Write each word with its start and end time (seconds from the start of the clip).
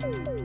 Música 0.00 0.24
say. 0.26 0.37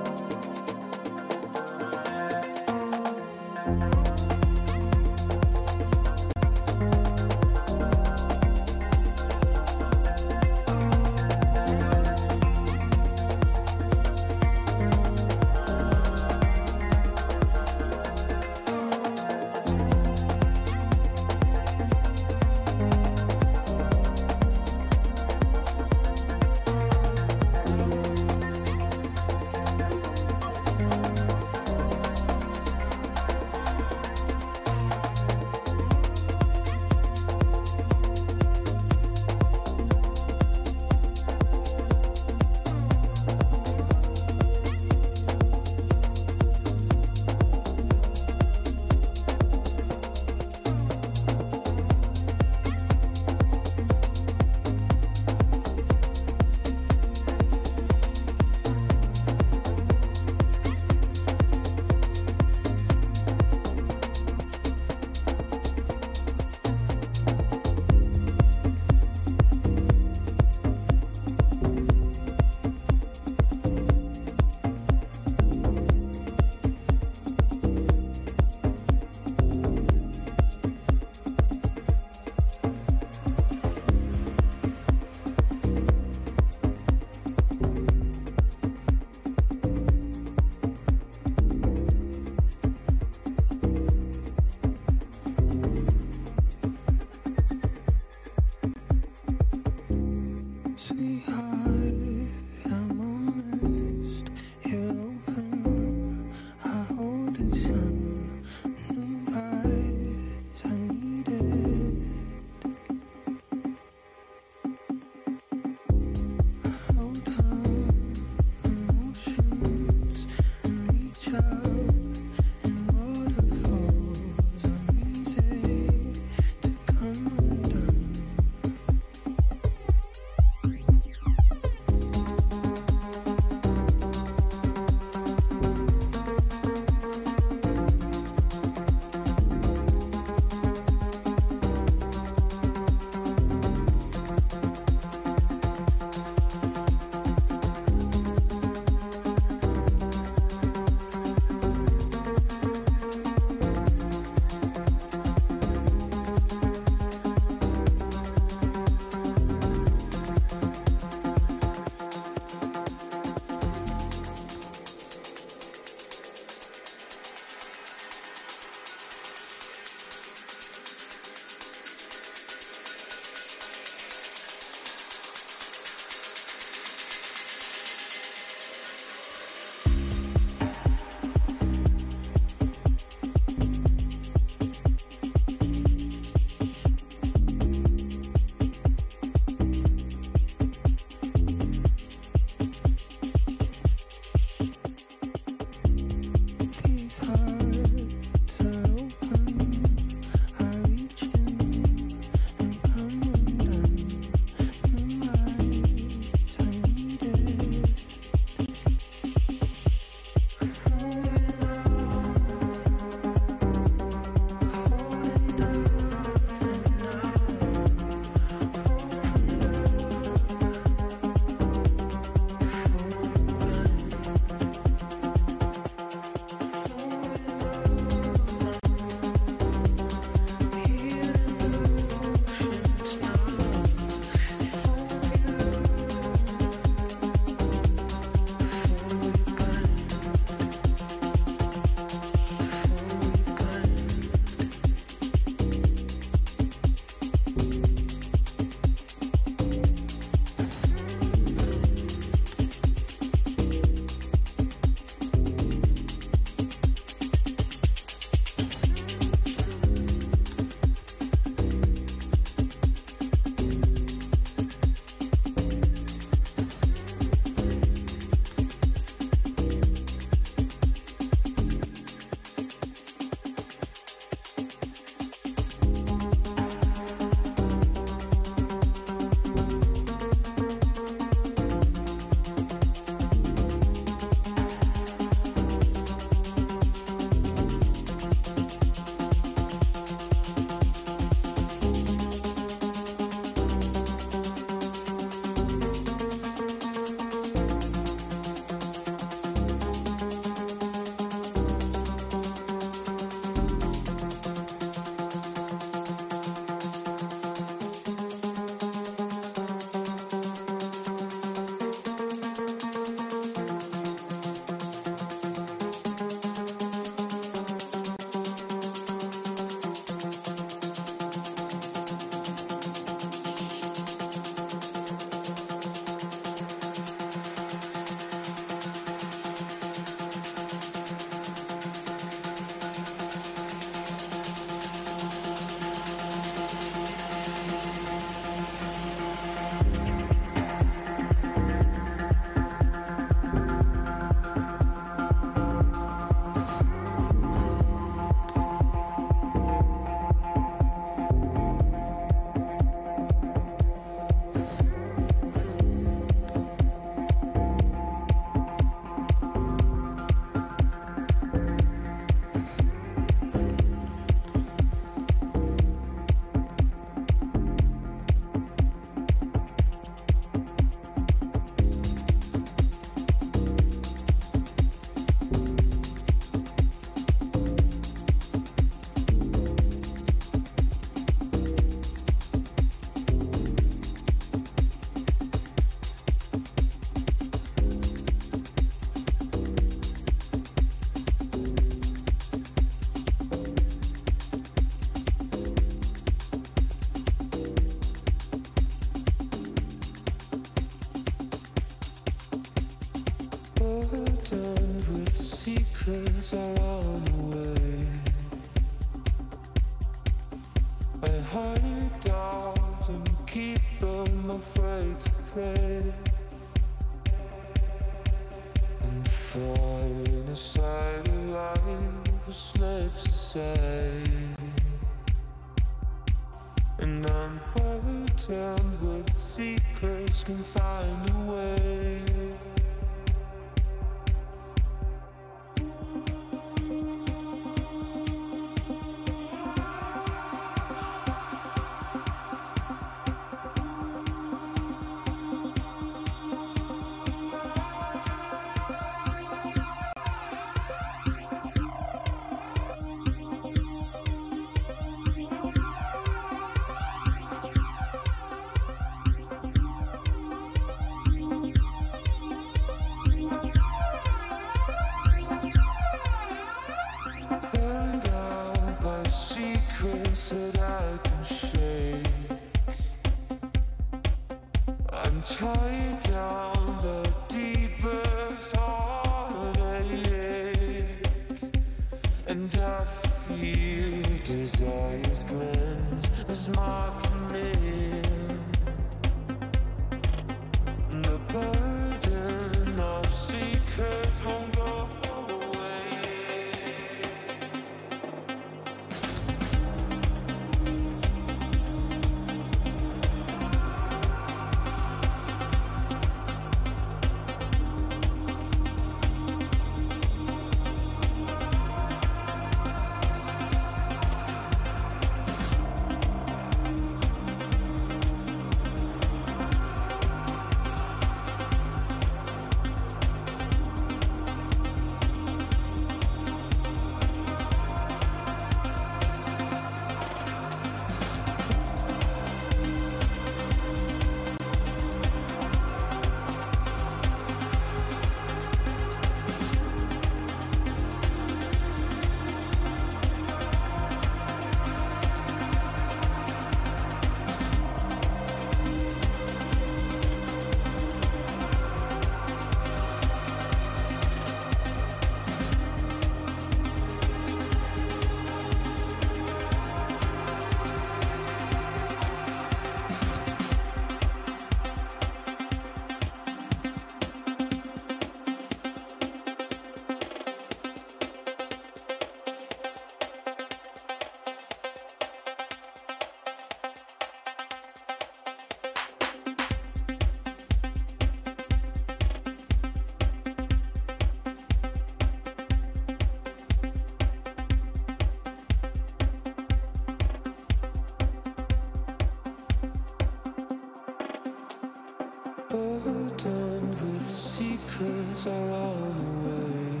Burdened 596.36 597.00
with 597.00 597.28
secrets 597.28 598.46
I 598.46 598.50
run 598.50 599.16
away. 599.34 600.00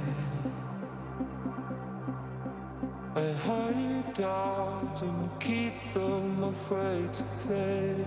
I 3.16 3.32
hide 3.32 4.20
out 4.20 5.02
and 5.02 5.40
keep 5.40 5.74
them 5.92 6.44
afraid 6.44 7.12
to 7.14 7.24
play. 7.46 8.04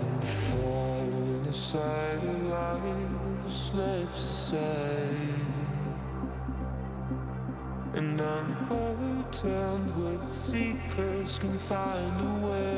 And 0.00 0.22
the 0.22 0.26
fire 0.26 1.46
inside 1.46 2.24
of 2.24 2.42
life 2.44 3.52
slips 3.52 4.24
aside. 4.24 5.46
And 7.94 8.20
I'm 8.20 8.66
burdened 8.68 9.96
with 9.96 10.22
seekers 10.24 11.38
can 11.38 11.58
find 11.58 12.20
a 12.20 12.46
way. 12.46 12.77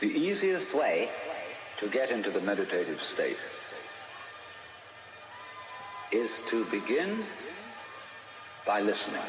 The 0.00 0.06
easiest 0.06 0.72
way 0.72 1.10
to 1.78 1.86
get 1.86 2.10
into 2.10 2.30
the 2.30 2.40
meditative 2.40 3.02
state 3.02 3.36
is 6.10 6.40
to 6.48 6.64
begin 6.66 7.22
by 8.66 8.80
listening. 8.80 9.20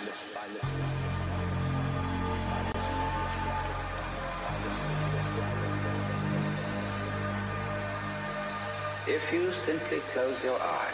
If 9.07 9.33
you 9.33 9.51
simply 9.65 9.99
close 10.13 10.41
your 10.41 10.57
eyes 10.61 10.93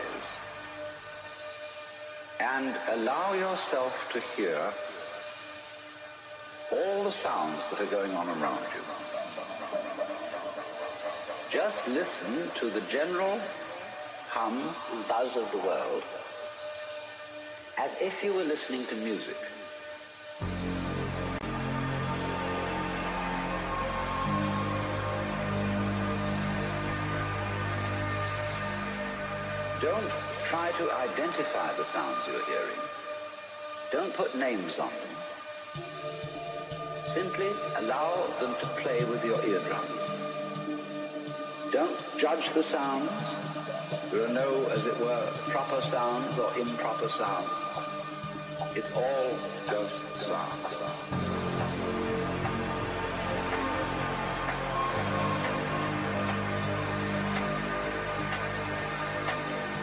and 2.39 2.75
allow 2.93 3.34
yourself 3.34 4.11
to 4.13 4.19
hear 4.36 4.73
all 6.71 7.03
the 7.03 7.11
sounds 7.11 7.61
that 7.69 7.80
are 7.80 7.91
going 7.91 8.13
on 8.13 8.28
around 8.41 8.63
you, 8.73 8.97
just 11.68 11.88
listen 11.89 12.49
to 12.55 12.70
the 12.70 12.80
general 12.89 13.41
hum 14.30 14.74
and 14.93 15.05
buzz 15.09 15.36
of 15.36 15.51
the 15.51 15.57
world 15.57 16.01
as 17.78 17.91
if 17.99 18.24
you 18.24 18.34
were 18.34 18.45
listening 18.45 18.86
to 18.86 18.95
music. 18.95 19.36
Don't 29.82 30.11
try 30.45 30.72
to 30.78 30.86
identify 31.09 31.74
the 31.74 31.84
sounds 31.91 32.18
you're 32.28 32.45
hearing. 32.45 32.82
Don't 33.91 34.13
put 34.13 34.34
names 34.38 34.80
on 34.80 34.91
them. 35.01 35.84
Simply 37.13 37.49
allow 37.76 38.26
them 38.39 38.55
to 38.61 38.68
play 38.82 39.03
with 39.03 39.26
your 39.26 39.43
eardrums. 39.45 39.97
Don't 41.78 42.17
judge 42.17 42.51
the 42.55 42.63
sounds. 42.63 43.07
There 44.09 44.25
are 44.25 44.34
no, 44.34 44.65
as 44.69 44.88
it 44.88 44.99
were, 44.99 45.29
proper 45.49 45.79
sounds 45.91 46.39
or 46.39 46.49
improper 46.58 47.08
sounds. 47.08 47.51
It's 48.75 48.91
all 48.95 49.29
just 49.70 50.25
sound. 50.25 50.59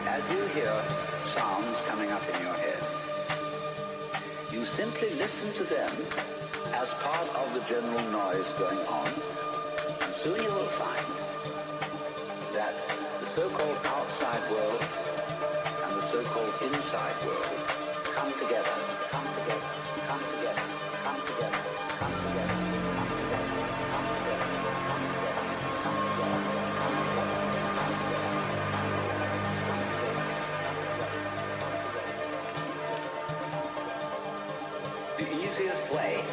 As 0.05 0.29
you 0.29 0.47
hear 0.47 0.75
sounds 1.33 1.79
coming 1.87 2.11
up 2.11 2.23
in 2.27 2.41
your 2.43 2.55
head, 2.55 2.83
you 4.51 4.65
simply 4.65 5.11
listen 5.11 5.53
to 5.53 5.63
them 5.63 5.91
as 6.73 6.89
part 6.89 7.29
of 7.35 7.53
the 7.53 7.61
general 7.69 8.03
noise 8.11 8.51
going 8.59 8.79
on, 8.79 9.13
and 10.01 10.13
soon 10.13 10.43
you 10.43 10.49
will 10.51 10.67
find 10.75 11.25
that 12.55 12.73
the 13.19 13.25
so-called 13.35 13.77
outside 13.83 14.39
world 14.49 14.81
and 15.83 15.97
the 15.97 16.07
so-called 16.07 16.53
inside 16.61 17.13
world 17.25 17.43
come 18.15 18.31
together, 18.39 18.71
come 19.11 19.27
together, 19.39 19.67
come 20.07 20.21
together, 20.31 20.61
come 21.03 21.19
together, 21.27 21.59
come 21.99 22.13
together. 22.23 22.55
The 35.17 35.27
easiest 35.43 35.91
way 35.91 36.23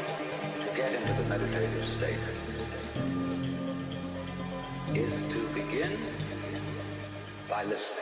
to 0.54 0.76
get 0.76 0.94
into 0.94 1.20
the 1.20 1.28
meditative 1.28 1.84
state 1.96 2.18
is 4.94 5.22
to 5.32 5.48
begin 5.54 5.98
by 7.48 7.64
listening. 7.64 8.01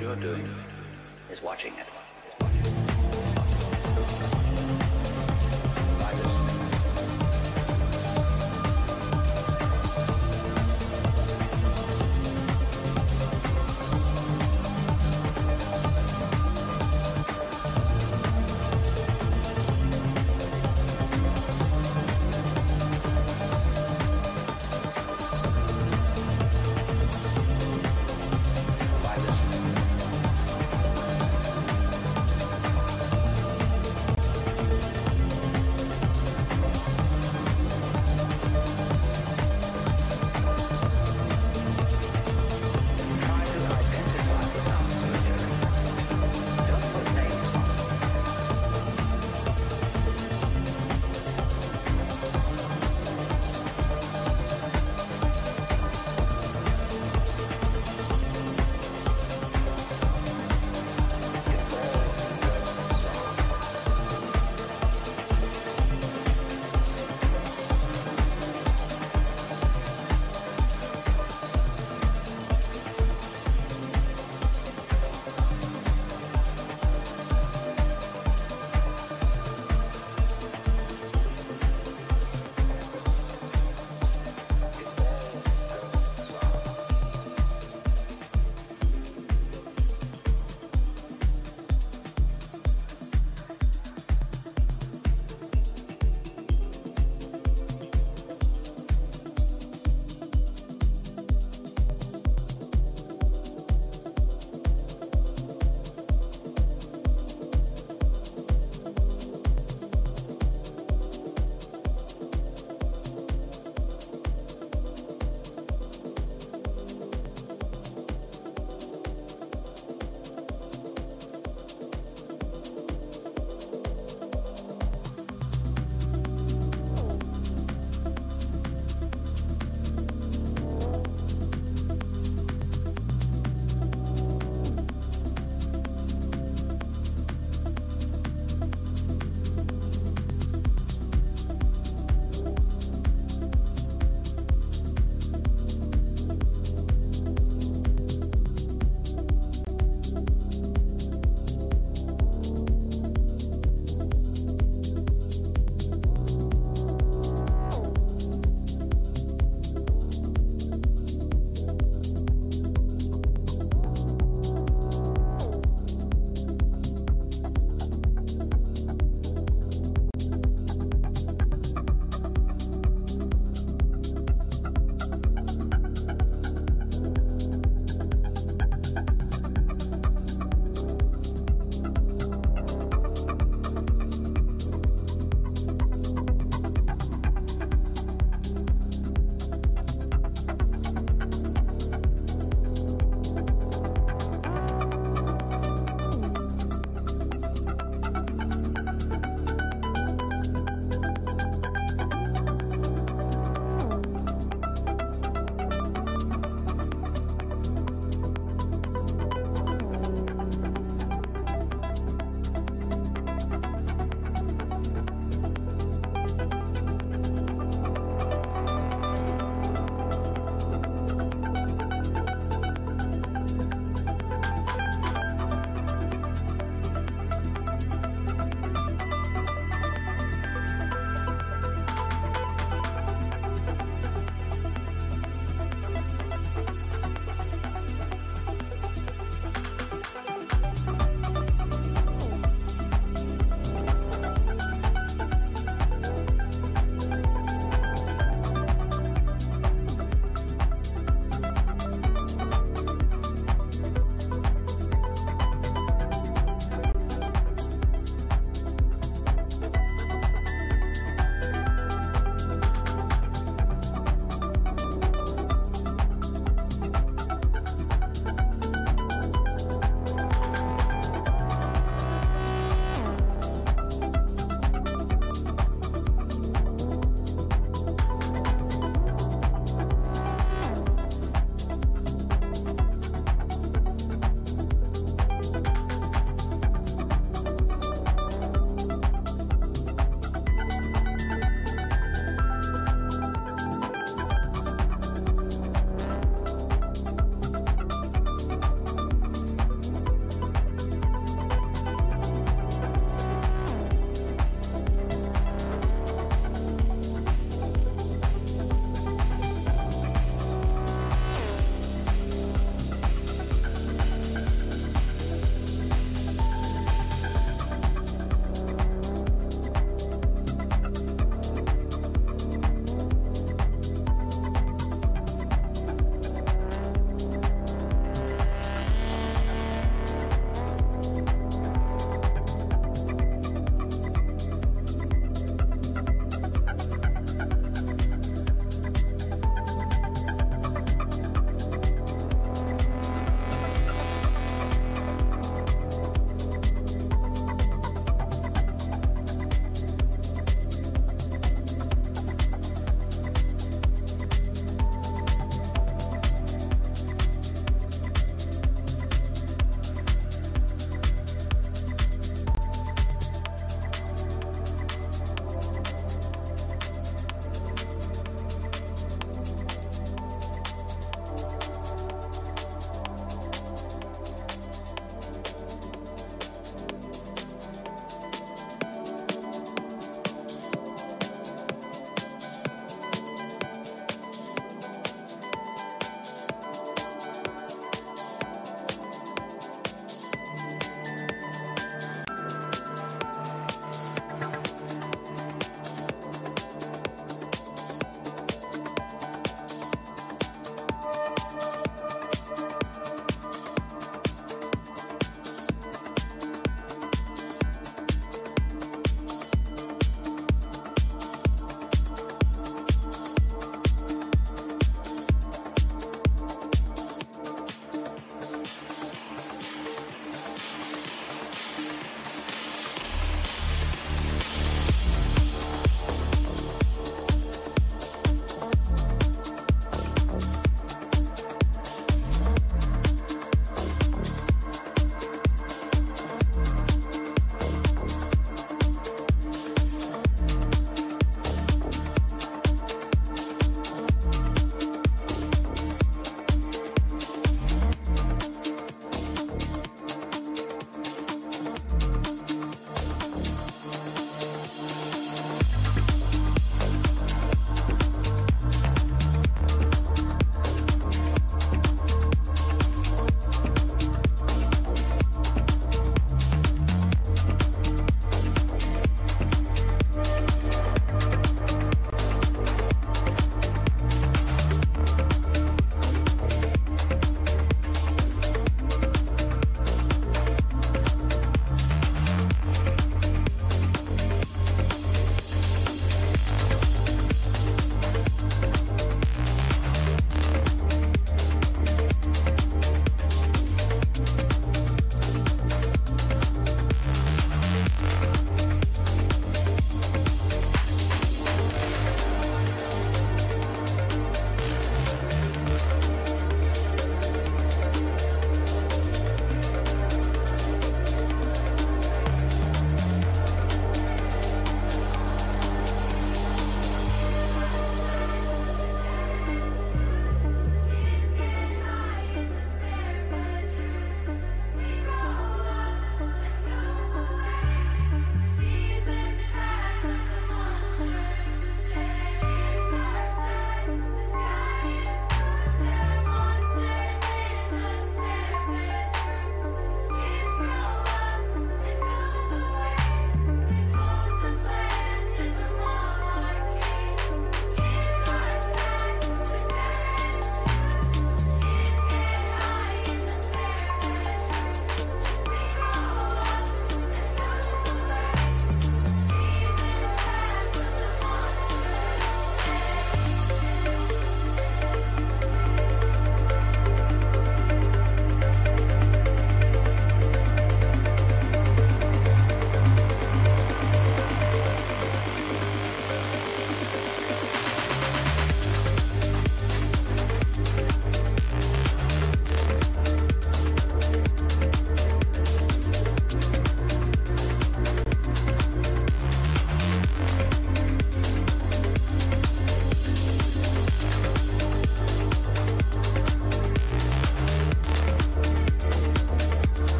you're 0.00 0.16
doing 0.16 0.48
is 1.30 1.42
watching 1.42 1.74
it. 1.74 1.99